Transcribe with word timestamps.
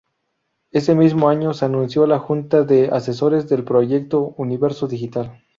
Ese 0.71 0.95
mismo 0.95 1.29
año 1.29 1.53
se 1.53 1.67
unió 1.67 2.05
a 2.05 2.07
la 2.07 2.17
junta 2.17 2.63
de 2.63 2.87
asesores 2.87 3.47
del 3.49 3.63
"Proyecto" 3.63 4.33
"Universo 4.35 4.87
Digital. 4.87 5.43